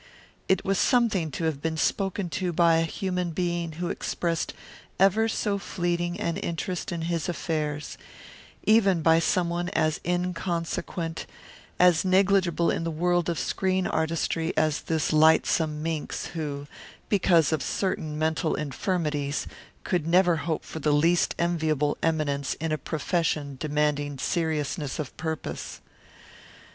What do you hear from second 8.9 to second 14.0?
by someone as inconsequent, as negligible in the world of screen